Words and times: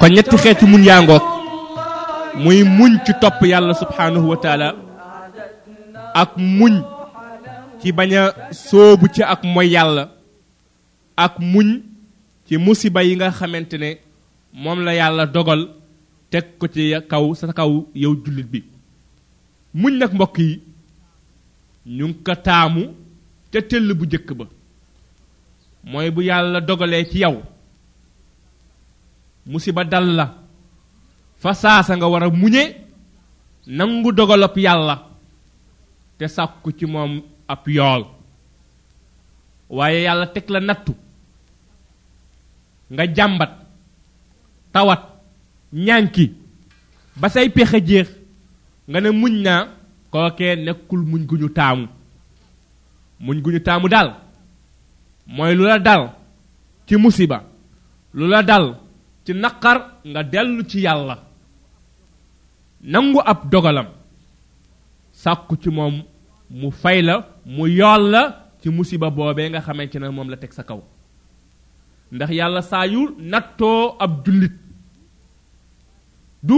kon 0.00 0.08
ñetti 0.14 0.36
xeeti 0.44 0.64
muñ 0.72 0.82
yaa 0.88 1.00
ngoog 1.04 1.24
muy 2.42 2.58
muñ 2.78 2.92
ci 3.04 3.12
topp 3.22 3.38
yàlla 3.52 3.72
subhaanahu 3.80 4.30
taala 4.44 4.68
ak 6.22 6.30
muñ 6.58 6.74
ci 7.80 7.88
bañ 7.98 8.12
a 8.22 8.22
sóobu 8.66 9.06
ci 9.14 9.20
ak 9.34 9.40
moy 9.54 9.68
yàlla 9.74 10.02
ak 11.24 11.34
muñ 11.52 11.68
ci 12.46 12.54
musiba 12.66 13.00
yi 13.06 13.12
nga 13.16 13.26
xamante 13.38 13.76
ne 13.82 13.90
moom 14.62 14.78
la 14.86 14.92
yàlla 15.00 15.22
dogal 15.34 15.62
teg 16.30 16.46
ko 16.58 16.64
ci 16.74 16.82
kaw 17.10 17.24
sa 17.40 17.44
kaw 17.58 17.70
yow 18.02 18.14
jullit 18.22 18.48
bi 18.52 18.60
muñ 19.80 19.92
nag 20.00 20.12
mbokk 20.14 20.34
yi 20.44 20.52
ñu 21.96 22.04
ngi 22.08 22.18
ko 22.26 22.34
taamu 22.46 22.82
ca 23.52 23.58
tëll 23.68 23.88
bu 23.98 24.04
njëkk 24.06 24.28
ba 24.38 24.44
mooy 25.90 26.08
bu 26.14 26.20
yàlla 26.30 26.58
dogalee 26.68 27.04
ci 27.10 27.18
yow 27.24 27.36
musiba 29.46 29.84
dal 29.84 30.06
la 30.16 30.26
fa 31.40 31.52
saasa 31.54 31.96
nga 31.96 32.06
war 32.08 32.24
a 32.26 32.30
muñe 32.30 32.64
nangu 33.76 34.10
dogalop 34.16 34.56
yàlla 34.64 34.94
te 36.18 36.24
sàkku 36.34 36.68
ci 36.78 36.84
moom 36.92 37.12
ab 37.52 37.62
yool 37.76 38.02
waaye 39.76 39.98
yàlla 40.06 40.26
teg 40.34 40.44
la 40.52 40.60
nattu 40.68 40.92
nga 42.92 43.04
jàmbat 43.16 43.52
tawat 44.72 45.02
ñànki 45.86 46.24
ba 47.20 47.26
say 47.34 47.48
pexe 47.54 47.78
jeex 47.88 48.08
nga 48.88 48.98
ne 49.00 49.10
muñ 49.20 49.34
naa 49.44 49.62
kookee 50.12 50.52
nekkul 50.64 51.00
muñ 51.10 51.22
gu 51.28 51.36
ñu 51.40 51.48
taamu 51.56 51.86
muñ 53.24 53.36
gu 53.42 53.50
ñu 53.54 53.60
taamu 53.66 53.86
daal 53.94 54.08
mooy 55.34 55.52
lu 55.58 55.64
la 55.70 55.78
dal 55.78 56.02
ci 56.86 56.94
musiba 57.02 57.38
lu 58.16 58.26
la 58.32 58.42
dal 58.42 58.64
ci 59.30 59.34
naqar 59.44 59.78
nga 60.12 60.22
dellu 60.32 60.62
ci 60.70 60.80
yàlla 60.80 61.14
nangu 62.92 63.20
ab 63.32 63.40
dogalam 63.52 63.88
sàkku 65.22 65.54
ci 65.62 65.70
moom 65.70 65.96
mu 66.50 66.70
fay 66.70 67.02
la 67.02 67.14
mu 67.46 67.66
yool 67.68 68.10
la 68.10 68.22
ci 68.62 68.68
musiba 68.70 69.10
boobee 69.10 69.48
nga 69.50 69.60
xamante 69.60 69.96
ne 70.00 70.08
moom 70.10 70.30
la 70.30 70.36
teg 70.36 70.52
sa 70.52 70.62
kaw 70.64 70.80
ndax 72.12 72.30
yàlla 72.38 72.62
saa 72.62 72.86
yu 72.86 73.00
nattoo 73.18 73.96
ab 74.04 74.24
jullit 74.26 74.52
du 76.42 76.56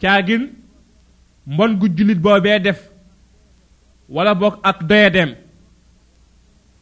caagin 0.00 0.50
mbon 1.46 1.76
gu 1.78 1.86
jullit 1.96 2.18
boobee 2.20 2.58
def 2.60 2.90
walla 4.08 4.34
boog 4.34 4.54
ak 4.62 4.82
doyadeem 4.88 5.34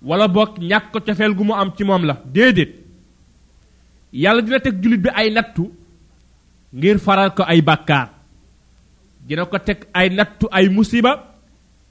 wala 0.03 0.29
boog 0.29 0.59
ñàkk 0.59 0.93
cofeel 0.93 1.35
gu 1.35 1.45
mu 1.45 1.53
am 1.55 1.73
ci 1.77 1.85
moom 1.85 2.05
la 2.05 2.15
déedéet 2.25 2.80
yàlla 4.13 4.43
dina 4.43 4.59
teg 4.65 4.77
jullit 4.83 5.01
bi 5.05 5.11
ay 5.21 5.29
nattu 5.35 5.65
ngir 6.77 6.99
faral 7.05 7.31
ko 7.37 7.43
ay 7.43 7.61
bàkkaar 7.69 8.09
dina 9.29 9.45
ko 9.47 9.59
teg 9.59 9.81
ay 9.95 10.09
nattu 10.11 10.47
ay 10.53 10.67
musiba 10.69 11.13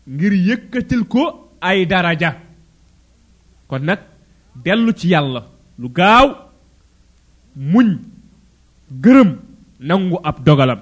ngir 0.08 0.34
yëkkatil 0.48 1.04
ko 1.08 1.24
ay 1.62 1.86
daraja 1.88 2.34
kon 3.68 3.80
nag 3.86 4.00
dellu 4.64 4.92
ci 5.00 5.08
yàlla 5.10 5.42
lu 5.80 5.90
gaaw 5.90 6.28
muñ 7.56 7.88
gërëm 9.04 9.32
nangu 9.80 10.18
ab 10.24 10.44
dogalam 10.46 10.80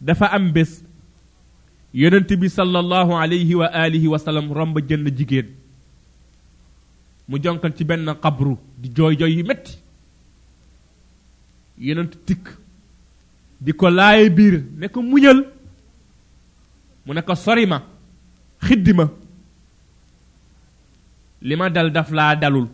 dafa 0.00 0.26
am 0.26 0.50
bés 0.52 0.82
yonent 1.94 2.28
bi 2.40 2.48
sallallahu 2.48 3.12
alayhi 3.22 3.54
wa 3.54 3.66
alihi 3.66 4.08
wa 4.08 4.18
sallam 4.18 4.50
romb 4.52 4.78
jënn 4.88 5.06
jigéen 5.18 5.46
mu 7.28 7.38
jonkal 7.42 7.74
ci 7.76 7.84
benn 7.84 8.06
xabru 8.22 8.58
di 8.80 8.88
jooy 8.96 9.16
jooy 9.18 9.36
yi 9.36 9.42
metti 9.42 9.74
yonent 11.78 12.10
tikk 12.26 12.46
di 13.60 13.72
ko 13.72 13.90
laaye 13.90 14.30
biir 14.30 14.62
ne 14.76 14.88
ko 14.88 15.02
muñal 15.02 15.46
mu 17.06 17.14
ne 17.14 17.20
ko 17.22 17.34
sori 17.34 17.66
ma 17.66 17.80
xiddi 18.62 18.92
ma 18.92 19.06
li 21.42 21.54
ma 21.56 21.68
dal 21.70 21.90
daf 21.90 22.10
laa 22.10 22.34
dalul 22.36 22.68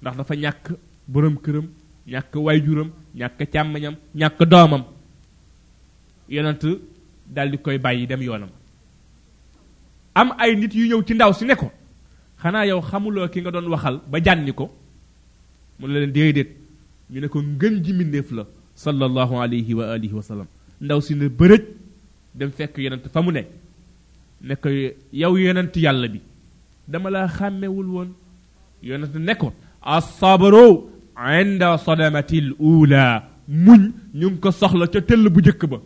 ndax 0.00 0.16
dafa 0.16 0.34
ñàkk 0.36 0.70
boroom 1.08 1.36
këram 1.38 1.66
ñàkk 2.06 2.32
wayjuram 2.34 2.90
ñàkk 3.14 3.40
càmmiñam 3.52 3.94
ñàkk 4.14 4.42
doomam 4.50 4.84
yenent 6.28 6.62
daldi 7.26 7.58
koy 7.58 7.78
bàyyi 7.78 8.06
dem 8.06 8.22
yoonam 8.22 8.50
am 10.14 10.32
ay 10.38 10.56
nit 10.56 10.74
yu 10.74 10.86
ñëw 10.86 11.02
ci 11.06 11.14
ndaw 11.14 11.32
si 11.32 11.44
ne 11.44 11.54
ko 11.56 11.70
xanaa 12.42 12.66
yow 12.66 12.80
xamuloo 12.80 13.28
ki 13.28 13.40
nga 13.40 13.50
doon 13.50 13.68
waxal 13.70 14.00
ba 14.10 14.18
jànni 14.20 14.52
ko 14.52 14.76
mu 15.82 15.88
ne 15.88 15.94
leen 16.00 16.12
déedéet 16.14 16.50
ñu 17.10 17.20
ne 17.20 17.26
ko 17.28 17.42
ngën 17.42 17.74
ji 17.84 17.92
mbindeef 17.92 18.30
la 18.32 18.46
sallallahu 18.74 19.34
alayhi 19.42 19.74
wa 19.74 19.84
alihi 19.94 20.14
wa 20.14 20.22
sallam 20.22 20.46
ndaw 20.80 21.00
si 21.02 21.14
ne 21.14 21.26
bërëj 21.28 21.62
dem 22.34 22.50
fekk 22.58 22.78
yonent 22.84 23.04
fa 23.12 23.20
mu 23.22 23.32
ne 23.32 23.42
ne 24.48 24.54
ko 24.62 24.68
yow 25.12 25.36
yonent 25.36 25.74
yàlla 25.84 26.08
bi 26.08 26.20
dama 26.88 27.10
laa 27.10 27.26
xàmmewul 27.28 27.88
woon 27.94 28.10
yonent 28.82 29.14
ne 29.18 29.34
ko 29.34 29.52
asabaro 29.82 30.88
inda 31.40 31.78
sadamatil 31.78 32.54
ula 32.58 33.02
muñ 33.48 33.82
ñu 34.14 34.26
ngi 34.30 34.40
ko 34.40 34.50
soxla 34.50 34.86
ca 34.86 35.00
tëll 35.00 35.28
bu 35.28 35.40
jëkk 35.46 35.62
ba 35.72 35.78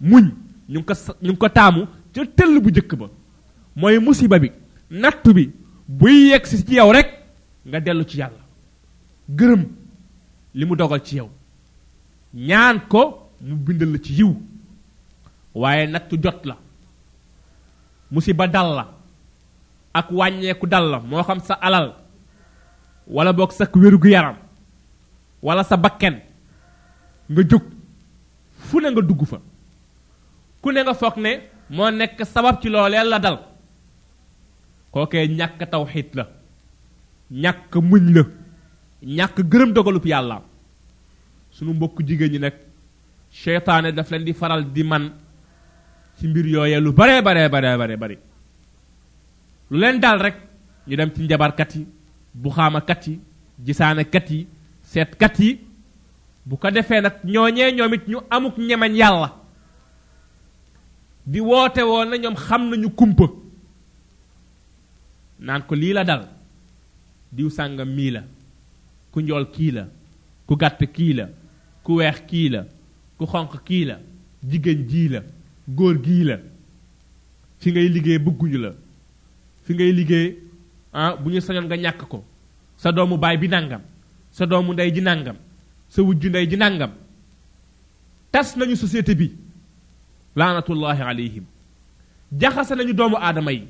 muñ 0.00 0.26
ñu 0.68 0.78
ngi 0.80 0.84
ko 0.88 0.92
ñu 1.22 1.30
ngi 1.32 1.38
ko 1.42 1.48
taamu 1.48 1.82
ca 2.14 2.20
tëll 2.38 2.54
bu 2.64 2.68
jëkk 2.76 2.92
ba 3.00 3.06
mooy 3.76 3.98
musiba 3.98 4.38
bi 4.38 4.50
nattu 4.90 5.32
bi 5.36 5.48
buy 5.88 6.18
yegg 6.30 6.44
si 6.50 6.60
ci 6.64 6.74
yow 6.76 6.92
rek 6.92 7.15
nga 7.68 7.80
delu 7.82 8.04
ci 8.06 8.18
yalla 8.22 8.42
geureum 9.36 9.64
limu 10.54 10.76
dogal 10.76 11.02
ci 11.06 11.16
yow 11.16 11.28
ñaan 12.34 12.78
ko 12.88 13.32
mu 13.40 13.56
bindal 13.64 14.00
ci 14.04 14.12
yiw 14.18 14.32
waaye 15.54 15.86
nattu 15.86 16.16
jot 16.22 16.40
la 16.46 16.56
musiba 18.10 18.46
dal 18.46 18.68
la 18.78 18.84
ak 19.94 20.08
ku 20.60 20.66
dal 20.66 20.86
la 20.90 20.98
mo 21.00 21.22
xam 21.22 21.40
sa 21.40 21.54
alal 21.54 21.88
wala 23.08 23.32
bok 23.32 23.52
sa 23.52 23.64
wéru 23.74 23.98
gu 23.98 24.08
yaram 24.08 24.36
wala 25.42 25.62
sa 25.64 25.76
bakken 25.76 26.16
nga 27.30 27.42
juk 27.50 27.64
fu 28.66 28.80
ne 28.80 28.88
nga 28.90 29.00
dugg 29.02 29.22
fa 29.26 29.38
ku 30.62 30.68
ne 30.70 30.80
nga 30.82 30.94
foog 30.94 31.16
ne 31.16 31.30
moo 31.70 31.90
nekk 31.90 32.22
sabab 32.26 32.60
ci 32.62 32.68
loolee 32.68 33.04
la 33.04 33.18
dal 33.18 33.38
kookee 34.92 35.26
ñàkk 35.28 35.70
tawxit 35.70 36.10
la 36.14 36.26
ñàkk 37.30 37.74
muñ 37.76 38.02
la 38.14 38.22
ñàkk 39.02 39.36
gërëm 39.50 39.72
dogalub 39.72 40.06
yàlla 40.06 40.42
sunu 41.50 41.72
mbokk 41.72 41.98
jigéen 42.06 42.32
ñi 42.32 42.38
nag 42.38 42.54
cheytaane 43.32 43.92
daf 43.92 44.10
leen 44.10 44.24
di 44.24 44.32
faral 44.32 44.72
di 44.72 44.82
man 44.84 45.12
ci 46.18 46.28
mbir 46.28 46.46
yooyee 46.46 46.80
lu 46.80 46.92
bare 46.92 47.22
bare 47.22 47.48
bare 47.48 47.76
bare 47.76 47.96
bare 47.98 48.18
lu 49.70 49.78
leen 49.78 49.98
dal 49.98 50.18
rek 50.22 50.36
ñu 50.86 50.96
dem 50.96 51.10
ci 51.14 51.26
kati, 51.26 51.58
yi 53.66 53.74
kati, 53.76 53.76
yi 53.76 53.76
kat 54.12 54.30
yi 54.30 54.46
kat 55.18 55.38
yi 55.40 55.60
bu 56.46 56.56
ko 56.58 56.70
defee 56.70 57.00
nag 57.00 57.14
ñooñee 57.24 57.72
ñu 57.72 57.82
amuk 58.30 58.56
ñemañ 58.56 58.94
yàlla 58.94 59.32
di 61.26 61.40
woote 61.40 61.82
woon 61.82 62.06
na 62.08 62.16
ñoom 62.18 62.36
xam 62.36 62.68
nañu 62.70 62.90
kumpa 62.94 63.24
naan 65.40 65.62
ko 65.66 65.74
lii 65.74 65.92
la 65.92 66.04
dal 66.04 66.35
diw 67.32 67.48
sangam 67.50 67.90
mii 67.94 68.10
la 68.10 68.22
ku 69.10 69.20
njool 69.20 69.50
kii 69.50 69.70
la 69.70 69.88
ku 70.46 70.54
gàtt 70.56 70.78
kii 70.92 71.12
la 71.14 71.28
ku 71.82 71.94
weex 71.98 72.20
kii 72.28 72.48
la 72.48 72.64
ku 73.18 73.26
xonq 73.26 73.62
kii 73.64 73.84
la 73.84 73.98
jigéen 74.44 74.86
jii 74.88 75.08
la 75.08 75.20
góor 75.68 75.98
gii 76.02 76.24
la 76.24 76.38
fi 77.58 77.70
ngay 77.72 77.88
liggéey 77.88 78.18
bëgguñu 78.18 78.58
la 78.62 78.70
fi 79.64 79.74
ngay 79.74 79.92
liggéey 79.92 80.38
ah 80.92 81.16
bu 81.16 81.30
ñu 81.30 81.40
sañoon 81.40 81.66
nga 81.66 81.76
ñàkk 81.76 82.06
ko 82.08 82.24
sa 82.76 82.92
doomu 82.92 83.16
baay 83.18 83.38
bi 83.38 83.48
nangam 83.48 83.82
sa 84.30 84.46
doomu 84.46 84.72
ndey 84.72 84.92
ji 84.94 85.00
nangam 85.00 85.36
sa 85.88 86.02
wujju 86.02 86.28
ndey 86.28 86.46
ji 86.46 86.56
nangam 86.56 86.90
tas 88.30 88.54
nañu 88.56 88.76
société 88.76 89.14
bi 89.14 89.32
laanatullahi 90.36 91.02
alayhim 91.02 91.44
jaxase 92.32 92.74
nañu 92.76 92.92
doomu 92.92 93.16
aadama 93.16 93.52
yi 93.52 93.66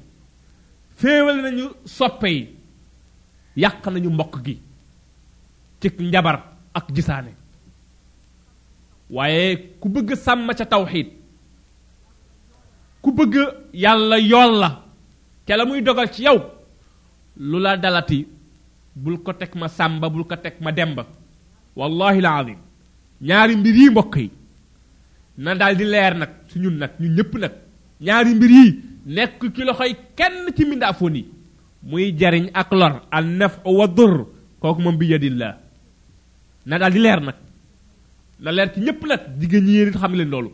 nañu 1.03 1.71
soppe 1.87 2.27
yi 2.29 2.56
yàq 3.63 3.79
nañu 3.93 4.11
mbokk 4.15 4.35
gi 4.45 4.55
ci 5.81 5.89
njabar 6.01 6.37
ak 6.75 6.87
gisaane 6.95 7.33
waaye 9.11 9.57
ku 9.81 9.89
bëgg 9.89 10.13
sàmm 10.17 10.49
ca 10.59 10.65
tawxiid 10.67 11.09
ku 13.03 13.11
bëgg 13.13 13.35
yàlla 13.73 14.17
yoon 14.31 14.55
la 14.63 14.69
ca 15.47 15.57
la 15.57 15.65
muy 15.65 15.81
dogal 15.83 16.11
ci 16.11 16.23
yow 16.25 16.39
lu 17.37 17.59
la 17.61 17.77
dalati 17.77 18.27
bul 18.95 19.19
ko 19.25 19.33
teg 19.33 19.51
ma 19.55 19.69
sàmba 19.69 20.09
bul 20.11 20.25
ko 20.29 20.37
teg 20.37 20.55
ma 20.61 20.71
demba 20.73 21.03
wallahi 21.77 22.21
la 22.21 22.45
ñaari 23.27 23.57
mbir 23.57 23.75
yi 23.77 23.91
mbokk 23.91 24.17
yi 24.17 24.31
na 25.43 25.55
daal 25.55 25.77
leer 25.77 26.15
nag 26.19 26.31
su 26.49 26.59
ñun 26.59 26.77
nag 26.79 26.93
ñun 27.01 27.15
ñëpp 27.17 27.33
nag 27.39 27.53
ñaari 28.01 28.35
mbir 28.35 28.51
yi 28.51 28.67
nekk 29.15 29.41
ci 29.55 29.63
loxoy 29.65 29.93
kenn 30.17 30.39
ci 30.57 30.63
mbindaafoon 30.65 31.17
yi 31.17 31.25
muy 31.87 32.13
jariñ 32.19 32.51
ak 32.53 32.71
lor 32.73 32.95
al 33.11 33.27
naf 33.39 33.59
wa 33.65 33.87
dur 33.87 34.27
kooku 34.61 34.83
moom 34.83 34.97
bi 34.99 35.07
yadillah 35.07 35.55
na 36.67 36.79
daal 36.79 36.93
leer 37.03 37.21
nag 37.21 37.37
na 38.41 38.51
leer 38.53 38.73
ci 38.75 38.81
ñépp 38.81 39.07
nag 39.07 39.23
jigéen 39.39 39.65
ñi 39.65 39.73
yéen 39.73 39.93
xam 40.01 40.13
leen 40.15 40.29
loolu 40.31 40.51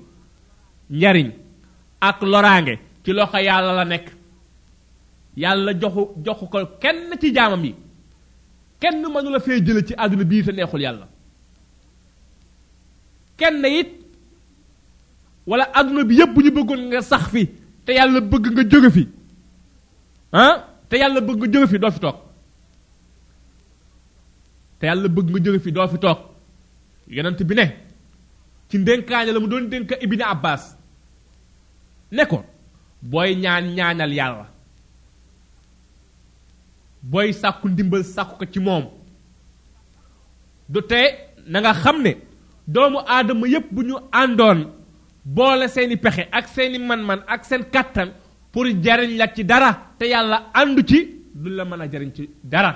njariñ 0.91 1.31
ak 2.01 2.19
loraange 2.23 2.75
ci 3.03 3.13
loxo 3.13 3.39
yàlla 3.39 3.73
la 3.73 3.85
nekk 3.85 4.07
yàlla 5.37 5.73
joxu 5.81 6.03
joxu 6.25 6.47
ko 6.53 6.59
kenn 6.81 7.17
ci 7.21 7.33
jaamam 7.35 7.65
yi 7.65 7.75
kenn 8.79 9.01
mënu 9.01 9.31
la 9.31 9.41
fee 9.41 9.65
jële 9.65 9.87
ci 9.87 9.95
àdduna 9.97 10.25
bii 10.25 10.45
te 10.45 10.53
neexul 10.53 10.81
yàlla 10.81 11.09
kenn 13.39 13.65
it 13.65 13.89
wala 15.47 15.65
àdduna 15.73 16.05
bi 16.05 16.15
yépp 16.15 16.35
bu 16.35 16.43
ñu 16.43 16.51
bëggoon 16.51 16.83
nga 16.91 17.01
sax 17.01 17.25
fi 17.33 17.49
te 17.87 17.93
yàlla 17.93 18.21
bëgg 18.21 18.45
nga 18.55 18.65
jóge 18.69 18.91
fi 18.91 19.05
te 20.93 20.99
yàlla 21.01 21.21
bëgg 21.27 21.39
nga 21.41 21.49
jóge 21.55 21.69
fi 21.73 21.79
doo 21.83 21.91
fi 21.95 22.01
toog 22.05 22.19
te 24.79 24.85
yàlla 24.87 25.09
bëgg 25.15 25.29
nga 25.31 25.41
jóge 25.47 25.61
fi 25.65 25.71
doo 25.77 25.87
fi 25.93 25.99
toog 26.05 26.19
yonent 27.17 27.41
bi 27.49 27.55
ne 27.57 27.65
ci 28.69 28.77
ndénkaane 28.79 29.33
la 29.33 29.41
mu 29.41 29.47
doon 29.49 29.71
denk 29.73 29.91
ibni 30.05 30.23
abbas 30.23 30.63
ne 32.13 32.25
ko 32.31 32.43
booy 33.11 33.33
ñaan 33.41 33.65
ñaanal 33.77 34.13
yàlla 34.19 34.47
booy 37.03 37.33
sàkku 37.41 37.69
ndimbal 37.69 38.05
sàkku 38.05 38.35
ko 38.39 38.45
ci 38.53 38.61
moom 38.61 38.85
du 40.69 40.81
te 40.91 41.01
na 41.47 41.59
nga 41.61 41.73
xam 41.75 42.03
ne 42.03 42.13
doomu 42.69 42.99
aadama 43.07 43.49
yépp 43.49 43.73
bu 43.75 43.83
ñu 43.83 43.97
àndoon 44.13 44.61
boole 45.25 45.69
seeni 45.69 45.97
pexe 45.97 46.29
ak 46.33 46.49
seeni 46.49 46.79
man-man 46.79 47.21
ak 47.35 47.45
seen 47.45 47.65
kàttan 47.75 48.11
pour 48.53 48.67
jariñ 48.67 49.17
la 49.17 49.29
ci 49.35 49.45
dara 49.51 49.71
te 49.99 50.05
yàlla 50.07 50.37
àndu 50.55 50.85
ci 50.87 50.99
du 51.35 51.49
la 51.51 51.65
mën 51.65 51.81
a 51.81 51.87
jariñ 51.91 52.11
ci 52.15 52.29
dara 52.45 52.73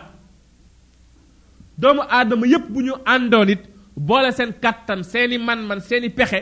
doomu 1.77 2.01
aadama 2.09 2.47
yépp 2.47 2.71
bu 2.71 2.81
ñu 2.83 2.93
àndoon 3.05 3.49
it 3.51 3.61
boole 3.97 4.33
seen 4.33 4.55
kàttan 4.63 5.03
seeni 5.05 5.37
man-man 5.39 5.81
seeni 5.81 6.09
pexe 6.11 6.41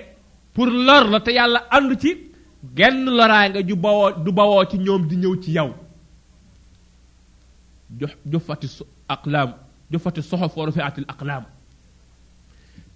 pour 0.55 0.67
lor 0.67 1.09
la 1.11 1.21
te 1.21 1.33
yàlla 1.33 1.65
àndu 1.71 1.99
ci 2.01 2.13
genn 2.77 3.05
loraay 3.07 3.65
ju 3.69 3.75
bawoo 3.77 4.13
du 4.25 4.31
bawoo 4.33 4.65
ci 4.71 4.79
ñoom 4.79 5.07
di 5.09 5.17
ñëw 5.17 5.43
ci 5.43 5.51
yow 5.51 5.73
ju 7.99 8.07
jufati 8.31 8.69
aqlaam 9.09 9.55
jufati 9.91 10.23
soxof 10.23 10.57
wa 10.57 10.67
rufiatil 10.67 11.05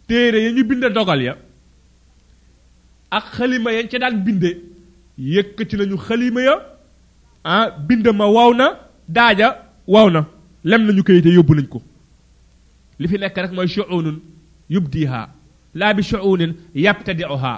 téere 0.06 0.42
ya 0.44 0.52
ñu 0.52 0.64
binde 0.64 0.88
dogal 0.92 1.20
ya 1.22 1.34
ak 3.10 3.24
xalima 3.36 3.72
yañ 3.72 3.88
ca 3.88 3.98
daan 3.98 4.22
binde 4.24 4.77
yëkkati 5.18 5.76
nañu 5.76 5.96
xalima 6.06 6.40
ya 6.42 6.54
ah 7.44 7.70
bind 7.86 8.06
ma 8.14 8.26
waaw 8.30 8.52
na 8.54 8.66
daaja 9.08 9.64
waaw 9.86 10.08
na 10.10 10.20
lem 10.64 10.82
nañu 10.86 11.02
kayite 11.02 11.26
yóbbu 11.34 11.54
nañ 11.58 11.66
ko 11.66 11.82
li 12.98 13.08
fi 13.08 13.18
nekk 13.18 13.36
rek 13.38 13.52
mooy 13.52 13.66
shuunun 13.66 14.18
yubdiha 14.70 15.28
laa 15.74 15.94
bi 15.94 16.02
shuunin 16.02 16.54
yabtadiuha 16.74 17.52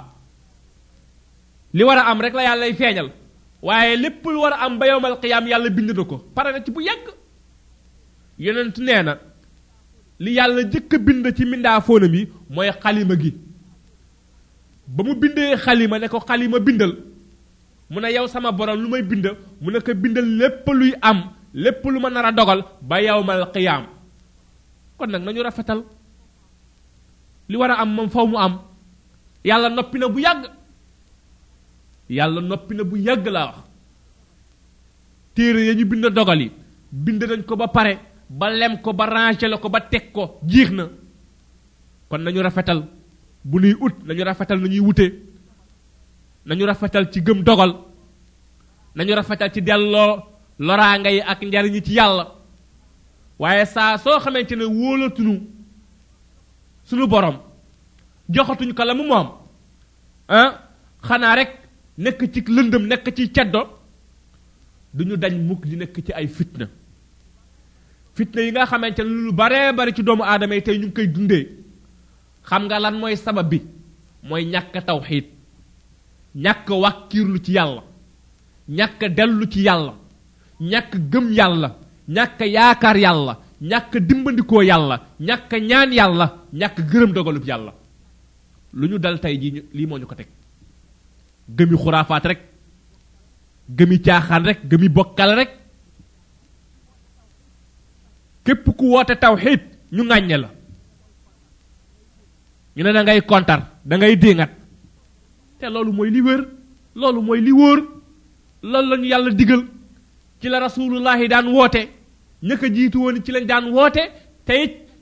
li 1.73 1.83
war 1.83 1.97
a 1.97 2.07
am 2.09 2.21
rek 2.21 2.33
la 2.33 2.43
yàlla 2.43 2.65
lay 2.67 2.73
feeñal 2.73 3.09
waaye 3.61 3.95
lépp 3.95 4.23
lu 4.25 4.37
war 4.41 4.53
a 4.53 4.65
am 4.65 4.79
ba 4.79 4.85
yowmal 4.87 5.19
qiyaam 5.21 5.47
yàlla 5.47 5.69
bind 5.69 5.91
na 5.93 6.03
ko 6.03 6.17
pare 6.35 6.51
na 6.53 6.63
ci 6.65 6.71
bu 6.71 6.81
yàgg 6.81 7.05
yonent 8.39 8.77
nee 8.79 9.03
na 9.05 9.19
li 10.19 10.31
yàlla 10.33 10.61
jëkk 10.71 10.91
bind 10.97 11.25
ci 11.37 11.45
mindaa 11.45 11.79
fóonam 11.81 12.13
yi 12.15 12.25
mooy 12.49 12.71
xalima 12.83 13.15
gi 13.19 13.31
ba 14.87 15.03
mu 15.03 15.13
bindee 15.15 15.55
xalima 15.61 15.99
ne 15.99 16.07
ko 16.07 16.19
xalima 16.25 16.59
bindal 16.59 16.93
Muna 17.91 18.07
ne 18.07 18.27
sama 18.27 18.51
borom 18.53 18.79
lu 18.79 18.87
may 18.87 19.03
bind 19.03 19.27
mu 19.59 19.69
ne 19.69 19.79
ko 19.83 19.93
bindal 19.93 20.23
lépp 20.23 20.65
luy 20.71 20.93
am 21.01 21.33
lépp 21.53 21.83
lu 21.83 21.99
ma 21.99 22.09
nar 22.09 22.25
a 22.27 22.31
dogal 22.31 22.63
ba 22.81 23.01
yawmal 23.01 23.51
qiyam 23.51 23.83
kon 24.97 25.07
nag 25.11 25.21
nañu 25.23 25.43
rafetal 25.43 25.83
li 27.49 27.55
war 27.57 27.71
am 27.71 27.89
moom 27.93 28.09
faw 28.09 28.25
mu 28.25 28.37
am 28.37 28.61
yàlla 29.43 29.69
noppi 29.69 29.97
na 29.99 30.07
bu 30.07 30.19
yàgg 30.21 30.43
yàlla 32.09 32.41
noppi 32.41 32.75
na 32.75 32.83
bu 32.85 32.95
yàgg 32.97 33.27
laa 33.27 33.45
wax 33.47 33.57
téere 35.35 35.59
ya 35.65 35.73
bind 35.85 36.05
dogal 36.15 36.41
yi 36.41 36.49
bind 36.93 37.21
nañ 37.23 37.43
ko 37.43 37.55
ba 37.57 37.67
pare 37.67 37.97
ba 38.29 38.49
lem 38.49 38.77
ko 38.81 38.93
ba 38.93 39.05
rangé 39.05 39.49
la 39.49 39.57
ko 39.57 39.67
ba 39.69 39.79
teg 39.81 40.13
ko 40.13 40.39
jiix 40.47 40.69
kon 42.09 42.19
nañu 42.21 42.39
rafetal 42.41 42.87
bu 43.43 43.59
nuy 43.59 43.75
ut 43.81 43.95
nañu 44.05 44.23
rafetal 44.23 44.59
nañuy 44.61 44.79
wute 44.79 45.30
nañu 46.45 46.65
rafetal 46.65 47.05
ci 47.11 47.21
gëm 47.21 47.43
dogal 47.43 47.71
nañu 48.95 49.13
rafetal 49.13 49.51
ci 49.53 49.61
delloo 49.61 50.19
loraanga 50.59 51.09
yi 51.11 51.21
ak 51.21 51.41
njariñi 51.41 51.81
ci 51.83 51.93
yàlla 51.93 52.31
waaye 53.39 53.65
saa 53.65 53.97
soo 53.97 54.19
xamante 54.19 54.53
ne 54.55 54.65
wóolatunu 54.65 55.41
sunu 56.83 57.07
borom 57.07 57.37
joxatuñ 58.29 58.73
ko 58.73 58.83
la 58.83 58.93
mu 58.93 59.03
moom 59.07 59.27
ah 60.27 60.61
xanaa 61.01 61.35
rek 61.35 61.49
nekk 61.97 62.31
ci 62.33 62.41
lëndëm 62.41 62.87
nekk 62.87 63.15
ci 63.15 63.31
ceddo 63.33 63.61
duñu 64.93 65.17
dañ 65.17 65.33
mukk 65.39 65.65
li 65.65 65.75
nekk 65.77 66.05
ci 66.05 66.11
ay 66.13 66.27
fitna 66.27 66.67
fitna 68.15 68.41
yi 68.41 68.51
nga 68.51 68.65
xamante 68.65 68.99
ne 69.01 69.09
lu 69.09 69.31
bare 69.33 69.73
bare 69.75 69.93
ci 69.93 70.03
doomu 70.03 70.23
aadama 70.23 70.55
yi 70.55 70.61
tey 70.63 70.77
ñu 70.79 70.85
ngi 70.87 70.93
koy 70.95 71.07
dundee 71.07 71.47
xam 72.43 72.65
nga 72.65 72.79
lan 72.79 72.97
mooy 72.99 73.15
sabab 73.17 73.49
bi 73.49 73.61
mooy 74.23 74.43
ñàkk 74.45 74.85
tawxiid 74.85 75.25
ñàkk 76.35 76.67
wàkkiirlu 76.69 77.37
ci 77.43 77.53
yàlla 77.53 77.81
ñàkk 78.67 79.01
dellu 79.17 79.45
ci 79.51 79.63
yàlla 79.63 79.93
ñàkk 80.59 80.93
gëm 81.11 81.33
yàlla 81.37 81.75
ñàkk 82.07 82.39
yaakaar 82.41 82.97
yàlla 82.97 83.37
ñàkk 83.61 83.93
dimbandikoo 84.07 84.61
yàlla 84.61 84.95
ñàkk 85.19 85.51
ñaan 85.61 85.93
yàlla 85.93 86.25
ñàkk 86.53 86.77
gërëm 86.91 87.11
dogalub 87.13 87.45
yàlla 87.45 87.71
lu 88.73 88.87
ñu 88.87 88.97
dal 88.99 89.19
tey 89.19 89.37
ji 89.41 89.63
lii 89.73 89.85
moo 89.87 89.97
ñu 89.97 90.05
ko 90.07 90.15
teg 90.15 90.27
gëmi 91.57 91.77
xuraafaat 91.83 92.25
rek 92.25 92.39
gëmi 93.77 93.99
caaxaan 94.01 94.43
rek 94.45 94.59
gëmi 94.69 94.89
bokkal 94.89 95.35
rek 95.35 95.49
képp 98.45 98.65
ku 98.77 98.85
woote 98.91 99.15
tawxid 99.19 99.59
ñu 99.91 100.03
ŋàññe 100.03 100.37
la 100.37 100.49
ñu 102.75 102.83
ne 102.83 103.01
ngay 103.01 103.21
kontar 103.21 103.59
da 103.83 103.97
ngay 103.97 104.15
déngat 104.15 104.51
te 105.61 105.67
loolu 105.69 105.91
mooy 105.97 106.09
li 106.13 106.21
wér 106.27 106.41
loolu 106.99 107.21
mooy 107.27 107.39
li 107.45 107.51
wóor 107.57 107.77
loolu 108.69 108.87
lañu 108.91 109.07
yàlla 109.13 109.31
digal 109.39 109.61
ci 110.41 110.47
la 110.49 110.59
rasulullahi 110.67 111.27
daan 111.29 111.47
woote 111.55 111.81
ñëkk 112.47 112.63
a 112.65 112.69
jiitu 112.75 112.97
woon 113.03 113.17
ci 113.23 113.31
lañ 113.31 113.45
daan 113.51 113.65
woote 113.75 114.03
te 114.45 114.53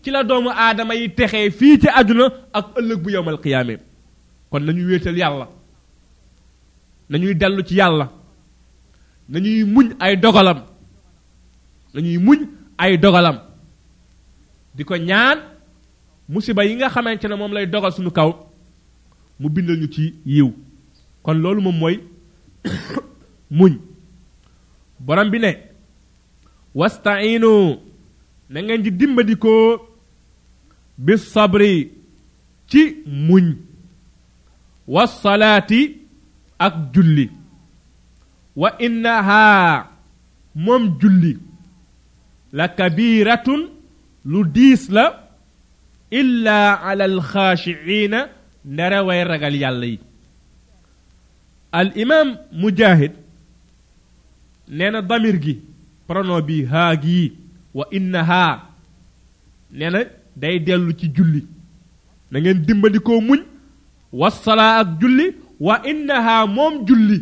ci 0.03 0.09
la 0.11 0.23
doomu 0.23 0.49
aadama 0.53 0.93
yi 1.01 1.09
texee 1.17 1.49
fii 1.59 1.79
ci 1.81 1.87
àdduna 1.99 2.25
ak 2.53 2.65
ëllëg 2.79 2.99
bu 3.03 3.09
yowmal 3.15 3.39
qiyaame 3.43 3.73
kon 4.49 4.63
nañu 4.65 4.87
wéetal 4.89 5.17
yàlla 5.23 5.45
nañuy 7.09 7.35
dellu 7.41 7.61
ci 7.67 7.75
yàlla 7.79 8.05
nañuy 9.29 9.63
muñ 9.73 9.89
ay 10.03 10.17
dogalam 10.23 10.59
nañuy 11.93 12.17
muñ 12.25 12.39
ay 12.77 12.97
dogalam 12.97 13.37
di 14.75 14.83
ko 14.85 14.93
ñaan 14.97 15.39
musiba 16.29 16.65
yi 16.65 16.75
nga 16.75 16.89
xamante 16.95 17.25
ne 17.27 17.35
moom 17.35 17.53
lay 17.53 17.65
dogal 17.67 17.91
suñu 17.91 18.11
kaw 18.17 18.48
mu 19.41 19.47
bindal 19.53 19.77
ñu 19.81 19.87
ci 19.95 20.03
yiw 20.33 20.49
kon 21.23 21.37
loolu 21.41 21.59
moom 21.63 21.77
mooy 21.81 21.95
muñ 23.57 23.73
borom 25.05 25.29
bi 25.31 25.37
ne 25.43 25.51
wastainu 26.79 27.53
na 28.51 28.57
ngeen 28.63 28.83
di 28.85 28.91
dimbandikoo 28.99 29.69
bi 31.05 31.13
sabri 31.31 31.73
ci 32.69 32.81
muñ 33.27 33.45
wasalaati 34.93 35.81
ak 36.65 36.73
julli 36.93 37.25
wa 38.61 38.69
innaha 38.85 39.43
moom 40.63 40.83
julli 40.99 41.33
la 42.57 42.65
kabiratun 42.77 43.61
lu 44.29 44.39
diis 44.55 44.83
la 44.95 45.05
illa 46.19 46.59
ala 46.89 47.03
alxaashiina 47.09 48.19
ndere 48.65 48.99
way 49.07 49.21
ragal 49.29 49.55
yàlla 49.61 49.85
yi 49.93 49.99
al 51.79 51.89
imam 52.03 52.27
mujahid 52.59 53.11
nee 54.75 54.89
na 54.93 55.01
damir 55.09 55.37
gi 55.43 55.53
pronom 56.07 56.41
bi 56.47 56.57
haa 56.71 56.95
gii 57.03 57.33
wa 57.73 57.85
inna 57.97 58.21
haa 58.29 58.55
nee 59.77 59.89
na 59.93 59.99
day 60.41 60.57
dellu 60.65 60.91
ci 60.99 61.07
julli 61.15 61.41
na 62.31 62.39
ngeen 62.39 62.65
dimbandikoo 62.65 63.21
muñ 63.27 63.41
wassalaa 64.19 64.79
ak 64.81 64.89
julli 65.01 65.25
wa 65.59 65.75
inna 65.91 66.15
haa 66.27 66.45
moom 66.47 66.73
julli 66.87 67.19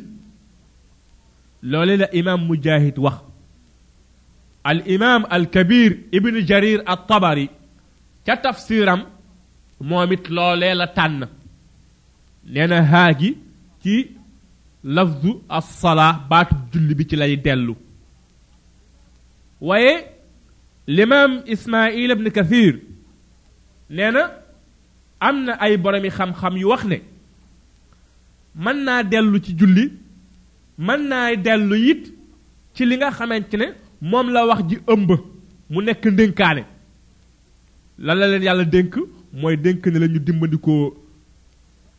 loole 1.70 1.98
la 1.98 2.08
imam 2.20 2.42
mujahid 2.48 2.98
wax 2.98 3.18
al 4.64 4.80
imam 4.96 5.26
al 5.30 5.46
kabir 5.54 5.92
ibnu 6.12 6.40
jarir 6.50 6.80
at 6.86 7.08
tabari 7.08 7.48
ca 8.26 8.36
tafsiram 8.44 9.02
momit 9.82 10.28
lolé 10.30 10.74
la 10.74 10.88
tan 10.88 11.20
néna 12.46 12.82
haagi 12.84 13.38
ci 13.82 14.08
lafdu 14.84 15.36
as-sala 15.50 16.22
baatub 16.30 16.58
julli 16.74 16.96
bi 16.96 17.06
ci 17.08 17.16
lay 17.16 17.38
delu 17.38 17.74
waye 19.62 20.06
l'imam 20.88 21.42
ismail 21.46 22.12
ibn 22.12 22.30
kathir 22.30 22.80
néna 23.90 24.32
amna 25.20 25.54
ay 25.60 25.78
boromi 25.78 26.10
xam-xam 26.10 26.58
yu 26.58 26.66
wax 26.68 26.86
ne 26.86 26.98
man 28.56 28.78
na 28.84 29.04
delu 29.04 29.40
ci 29.42 29.54
julli 29.58 29.92
man 30.78 31.02
na 31.10 31.36
delu 31.36 31.76
yit 31.78 32.14
ci 32.74 32.86
li 32.86 32.98
nga 32.98 33.12
xamantene 33.12 33.66
mom 34.02 34.30
la 34.32 34.46
wax 34.48 34.62
ji 34.70 34.78
ëmb 34.94 35.10
mu 35.70 35.82
nek 35.84 36.06
ndinkane 36.06 36.64
lan 38.00 38.18
la 38.20 38.26
len 38.28 38.44
yàlla 38.44 38.66
dénk 38.66 38.94
mooy 39.40 39.58
dénk 39.64 39.86
ne 39.94 40.00
la 40.02 40.08
ñu 40.08 40.20
dimbandikoo 40.26 40.96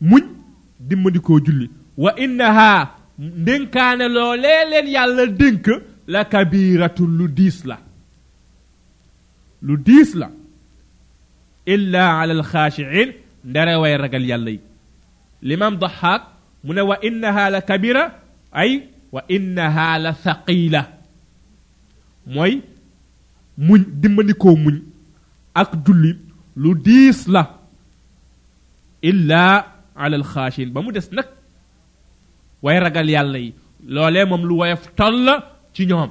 muñ 0.09 0.25
dimbandikoo 0.88 1.38
julli 1.45 1.66
wa 2.02 2.11
innaha 2.25 2.71
ndénkaane 3.18 4.07
loolee 4.14 4.62
leen 4.71 4.87
yàlla 4.95 5.25
dénk 5.40 5.64
la 6.12 6.21
kabiratu 6.33 7.02
lu 7.16 7.25
diis 7.37 7.59
la 7.71 7.76
lu 9.66 9.75
diis 9.87 10.11
la 10.21 10.28
illa 11.75 12.04
ala 12.21 12.33
alxaashiin 12.38 13.09
ndare 13.49 13.75
way 13.83 13.95
ragal 14.02 14.25
yàlla 14.30 14.50
yi 14.54 14.61
limam 15.49 15.75
daxaak 15.83 16.23
mu 16.64 16.73
ne 16.76 16.80
wa 16.88 16.97
innaha 17.09 17.45
la 17.54 17.61
kabira 17.68 18.04
ay 18.61 18.73
wa 19.14 19.21
innaha 19.37 19.87
la 20.04 20.11
thaqila 20.23 20.83
mooy 22.35 22.52
muñ 23.66 23.80
dimbandikoo 24.00 24.57
muñ 24.64 24.76
ak 25.61 25.71
julli 25.87 26.12
lu 26.62 26.72
diis 26.86 27.18
la 27.34 27.42
illaa 29.08 29.54
alal 30.04 30.24
xaashin 30.34 30.66
ba 30.74 30.78
mu 30.84 30.90
des 30.96 31.08
nag 31.16 31.26
way 32.64 32.76
ragal 32.84 33.08
yàlla 33.14 33.38
yi 33.44 33.50
loolee 33.94 34.24
moom 34.30 34.42
lu 34.48 34.54
woyof 34.60 34.82
toll 34.98 35.26
ci 35.74 35.82
ñoom 35.90 36.10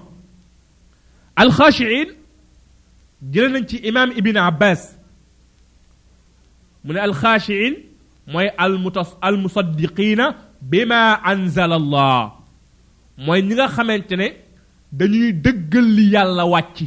alxaashiin 1.41 2.07
jële 3.31 3.49
nañ 3.53 3.65
ci 3.69 3.77
imam 3.89 4.09
ibn 4.19 4.37
abbas 4.49 4.81
mu 6.83 6.91
ne 6.93 6.99
alxaashiin 7.07 7.73
mooy 8.31 8.47
almutas 8.63 9.09
almusaddiqiina 9.27 10.25
bima 10.69 10.99
anzala 11.29 11.75
allah 11.81 12.21
mooy 13.25 13.39
ñi 13.47 13.53
nga 13.57 13.65
xamante 13.75 14.15
ne 14.21 14.27
dañuy 14.97 15.29
dëggal 15.43 15.87
li 15.97 16.03
yàlla 16.13 16.43
wàcc 16.53 16.77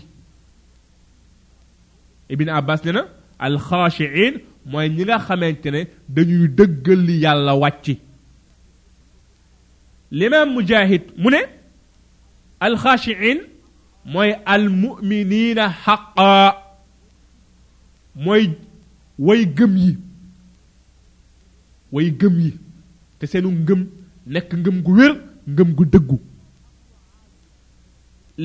ibn 2.34 2.48
abbas 2.60 2.82
ne 2.86 2.92
na 2.96 3.04
al 3.40 3.56
khashi'in 3.58 4.34
mooy 4.68 4.88
ñi 4.90 5.02
nga 5.04 5.18
xamante 5.26 5.66
ne 5.74 5.80
dañuy 6.14 6.48
dëggal 6.56 7.00
li 7.06 7.14
yàlla 7.24 7.52
wàcc 7.62 7.86
l'imam 10.16 10.48
mujahid 10.54 11.02
mu 11.22 11.28
al 12.66 12.74
khashi'in 12.82 13.38
mooy 14.12 14.30
al 14.52 14.64
mu'minina 14.80 15.64
haqa 15.84 16.32
mooy 18.24 18.44
way 19.26 19.40
gëm 19.56 19.74
yi 19.82 19.92
way 21.94 22.08
gëm 22.20 22.36
yi 22.44 22.50
te 23.18 23.24
seenu 23.30 23.50
ngëm 23.62 23.80
nekk 24.32 24.50
ngëm 24.60 24.78
gu 24.86 24.92
wér 24.98 25.12
ngëm 25.52 25.70
gu 25.76 25.84
dëggu 25.92 26.18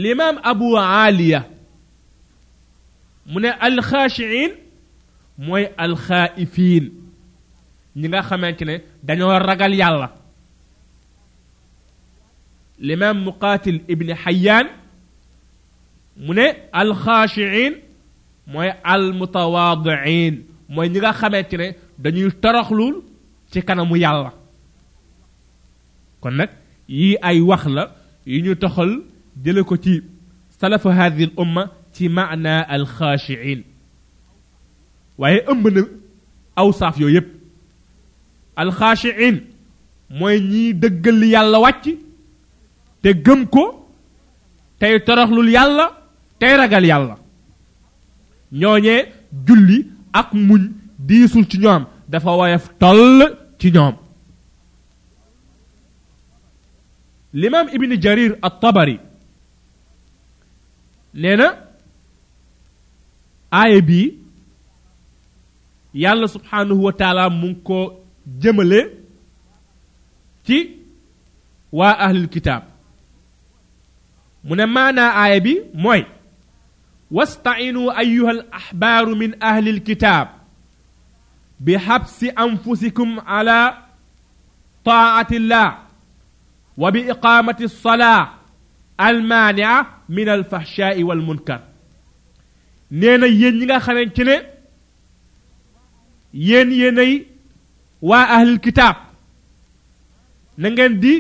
l'imam 0.02 0.36
abu 0.52 0.68
aliya 0.78 1.40
mu 3.26 3.40
al 3.68 3.78
khashi'in 3.90 4.52
mooy 5.38 5.70
alxaa'ifiin 5.78 6.92
ñi 7.98 8.08
nga 8.10 8.22
xamante 8.22 8.66
ne 8.66 8.82
dañoo 9.04 9.40
ragal 9.40 9.74
yàlla 9.76 10.16
l'imam 12.80 13.18
muqatil 13.24 13.82
ibni 13.88 14.14
xayaan 14.14 14.68
mu 16.18 16.34
ne 16.34 16.46
alxaashiin 16.72 17.74
mooy 18.48 18.70
almutawaadiin 18.84 20.36
mooy 20.70 20.90
ñi 20.90 21.00
nga 21.00 21.14
xamante 21.14 21.54
ne 21.58 21.76
dañuy 21.98 22.32
toroxlul 22.42 23.04
ci 23.52 23.62
kanamu 23.64 23.96
yàlla 23.98 24.32
kon 26.22 26.32
nag 26.34 26.50
yii 26.88 27.18
ay 27.22 27.40
wax 27.42 27.66
la 27.66 27.92
yu 28.26 28.42
ñu 28.42 28.56
toxal 28.56 28.92
jële 29.44 29.64
ko 29.64 29.76
ci 29.78 30.02
salafu 30.60 30.90
hadhihi 30.90 31.26
al 31.32 31.34
umma 31.44 31.70
ci 31.94 32.10
maana 32.10 32.60
alxaashiin 32.62 33.64
waaye 35.18 35.44
ëmb 35.52 35.68
na 35.72 35.82
aw 36.56 36.72
saaf 36.72 36.98
yooyu 37.00 37.16
yépp 37.16 37.28
alxaashiin 38.56 39.38
mooy 40.10 40.40
ñiy 40.42 40.74
dëggal 40.74 41.22
yàlla 41.34 41.60
wàcc 41.60 41.84
te 43.02 43.10
gëm 43.26 43.46
ko 43.48 43.64
tey 44.80 45.00
toroxlul 45.06 45.50
yàlla 45.50 45.86
tey 46.40 46.56
ragal 46.58 46.86
yàlla 46.86 47.16
ñooñee 48.52 49.06
julli 49.48 49.86
ak 50.14 50.34
muñ 50.34 50.70
diisul 51.00 51.48
ci 51.50 51.58
ñoom 51.60 51.86
dafa 52.08 52.32
woyof 52.38 52.70
toll 52.80 53.38
ci 53.60 53.72
ñoom 53.72 53.96
limaam 57.34 57.68
ibni 57.74 58.02
jarir 58.02 58.38
at 58.42 58.60
tabari 58.62 59.00
nee 61.14 61.36
na 61.36 61.48
aaya 63.52 63.82
bii 63.82 64.25
yàlla 66.04 66.28
subhanahu 66.34 66.84
wa 66.86 66.94
taala 67.02 67.24
mu 67.40 67.48
ngi 67.50 67.60
ko 67.68 67.80
jëmale 68.42 68.80
ci 70.48 70.58
waa 71.78 71.96
ahlul 72.06 72.28
kitaab 72.34 72.64
mu 74.46 74.54
ne 74.60 74.66
maanaa 74.76 75.12
aaya 75.22 75.40
bi 75.46 75.54
mooy 75.74 76.04
واستعينوا 77.12 78.00
أيها 78.00 78.32
الأحبار 78.32 79.16
من 79.16 79.44
أهل 79.44 79.68
الكتاب 79.70 80.28
بحبس 81.60 82.24
أنفسكم 82.24 83.20
على 83.20 83.78
طاعة 84.86 85.28
الله 85.32 85.78
وبإقامة 86.78 87.58
الصلاة 87.62 88.30
المانعة 89.02 89.88
من 90.10 90.30
الفحشاء 90.30 91.04
والمنكر 91.04 91.60
نينا 92.92 93.26
يين 93.26 93.60
ñi 93.60 93.66
nga 93.66 93.80
xamantene 93.80 94.36
yéen 96.44 96.70
yéenay 96.80 97.14
waa 98.10 98.26
ahlul 98.36 98.60
kitaab 98.66 98.96
na 100.62 100.68
ngeen 100.74 100.94
di 101.04 101.14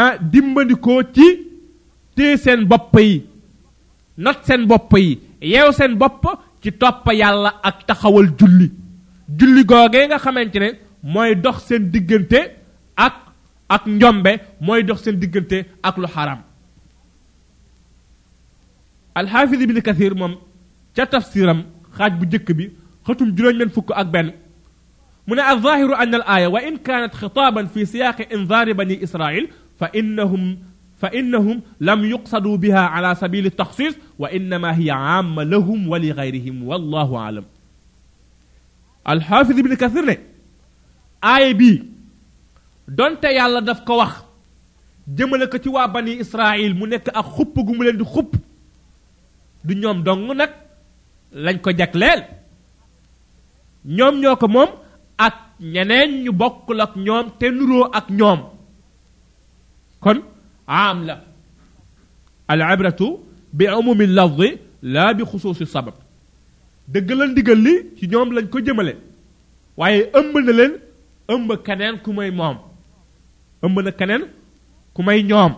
ah 0.00 0.14
dimbandikoo 0.30 1.02
ci 1.14 1.26
téye 2.16 2.36
seen 2.44 2.60
bopp 2.70 2.94
yi 3.04 3.12
not 4.24 4.38
seen 4.46 4.62
bopp 4.70 4.92
yi 5.02 5.06
yeew 5.52 5.72
seen 5.78 5.92
bopp 6.00 6.22
ci 6.62 6.70
topp 6.80 7.02
yàlla 7.20 7.50
ak 7.68 7.78
taxawal 7.88 8.28
julli 8.38 8.68
julli 9.38 9.62
googee 9.70 10.04
nga 10.08 10.18
xamante 10.24 10.56
ne 10.64 10.68
mooy 11.12 11.34
dox 11.44 11.56
seen 11.68 11.84
diggante 11.92 12.40
ak 13.70 13.82
njombe 13.86 14.30
mooy 14.66 14.82
dox 14.88 14.98
seen 15.04 15.16
diggante 15.22 15.58
ak 15.88 15.96
lu 16.02 16.06
xaram 16.14 16.40
alxaafis 19.18 19.60
ibni 19.64 19.82
kathir 19.82 20.12
moom 20.20 20.34
ca 20.96 21.06
tafsiram 21.10 21.60
xaaj 21.96 22.12
bu 22.18 22.24
jëkk 22.32 22.48
bi 22.58 22.64
فتل 23.10 23.34
جرون 23.34 23.58
من 23.58 23.68
فك 23.68 23.92
أكبر 23.92 24.32
من 25.26 25.40
الظاهر 25.40 25.94
أن 25.94 26.14
الآية 26.14 26.46
وإن 26.46 26.76
كانت 26.76 27.14
خطابا 27.14 27.64
في 27.64 27.84
سياق 27.84 28.32
إنذار 28.32 28.72
بني 28.72 29.02
إسرائيل 29.04 29.48
فإنهم 29.80 30.58
فإنهم 30.98 31.62
لم 31.80 32.04
يقصدوا 32.04 32.56
بها 32.56 32.78
على 32.80 33.14
سبيل 33.14 33.46
التخصيص 33.46 33.94
وإنما 34.18 34.78
هي 34.78 34.90
عامة 34.90 35.42
لهم 35.42 35.88
ولغيرهم 35.88 36.62
والله 36.64 37.16
أعلم 37.16 37.44
الحافظ 39.08 39.58
ابن 39.58 39.74
كثير 39.74 40.18
آية 41.24 41.52
بي 41.54 41.82
دونت 42.88 43.24
يالا 43.24 43.60
داف 43.60 43.80
كو 43.80 43.98
واخ 43.98 44.22
جيمل 45.14 45.50
بني 45.94 46.20
اسرائيل 46.20 46.76
مو 46.76 46.86
نيك 46.86 47.08
اخ 47.08 47.24
خوب 47.26 47.58
غوم 47.58 47.82
لين 47.82 47.96
دي 47.96 48.04
خوب 48.04 48.34
دي 49.64 49.74
نيوم 49.74 50.02
دونغ 50.02 50.32
نك 50.34 50.54
لنج 51.32 51.56
كو 51.58 51.70
جاك 51.70 51.96
ليل 51.96 52.22
ñoom 53.84 54.20
ñoo 54.20 54.36
ko 54.36 54.48
moom 54.48 54.68
ak 55.18 55.34
ñeneen 55.60 56.24
ñu 56.24 56.32
bokkul 56.32 56.80
ak 56.80 56.96
ñoom 56.96 57.26
te 57.38 57.50
nuroo 57.50 57.88
ak 57.92 58.10
ñoom 58.10 58.40
kon 60.00 60.18
aam 60.66 61.04
la 61.06 61.24
al 62.48 62.60
ibratu 62.60 63.16
bi 63.52 63.66
umumi 63.68 64.06
lafdi 64.06 64.48
laa 64.82 65.14
bi 65.14 65.24
xusuusi 65.24 65.66
sabab 65.66 65.94
dëgg 66.88 67.10
la 67.18 67.26
ndigal 67.26 67.58
li 67.66 67.74
ci 67.96 68.06
ñoom 68.08 68.30
lañ 68.32 68.46
ko 68.48 68.60
jëmale 68.60 68.94
waaye 69.76 70.10
ëmb 70.18 70.34
na 70.44 70.52
leen 70.52 70.72
ëmb 71.28 71.50
keneen 71.64 71.96
ku 72.04 72.12
may 72.12 72.30
moom 72.30 72.56
ëmb 73.62 73.76
na 73.80 73.92
keneen 73.92 74.22
ku 74.94 75.02
may 75.02 75.22
ñoom 75.22 75.52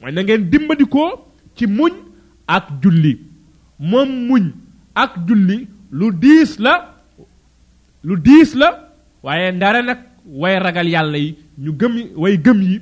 mooy 0.00 0.12
na 0.12 0.22
ngeen 0.22 0.50
dimbadikoo 0.50 1.10
ci 1.56 1.66
muñ 1.66 1.92
ak 2.46 2.82
julli 2.82 3.20
moom 3.78 4.26
muñ 4.26 4.50
ak 4.94 5.14
julli 5.28 5.68
lu 5.92 6.10
diis 6.10 6.58
la 6.58 6.91
lu 8.08 8.14
diis 8.26 8.50
la 8.60 8.68
waaye 9.26 9.48
ndare 9.58 9.80
nag 9.88 10.00
way 10.42 10.56
ragal 10.66 10.88
yàlla 10.94 11.18
yi 11.24 11.30
ñu 11.64 11.70
gëm 11.80 11.94
way 12.22 12.34
gëm 12.44 12.60
yi 12.68 12.76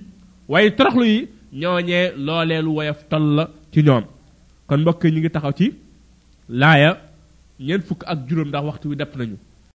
way 0.53 0.67
toroxlu 0.77 1.05
yi 1.05 1.19
ñooñee 1.61 2.07
loolee 2.27 2.61
lu 2.65 2.71
woyof 2.79 3.01
toll 3.11 3.27
la 3.37 3.45
ci 3.73 3.81
ñoom 3.87 4.05
kon 4.69 4.79
mbokk 4.81 5.03
ñu 5.13 5.19
ngi 5.21 5.31
taxaw 5.35 5.53
ci 5.59 5.67
laaya 6.61 6.91
ñeent 7.67 7.83
fukk 7.89 8.03
ak 8.13 8.19
juróom 8.29 8.49
ndax 8.49 8.65
waxtu 8.69 8.89
wi 8.91 8.97
depp 9.01 9.15
nañu 9.17 9.37